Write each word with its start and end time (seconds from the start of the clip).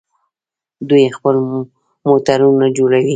دوی 0.89 1.03
خپل 1.17 1.35
موټرونه 2.09 2.65
جوړوي. 2.77 3.09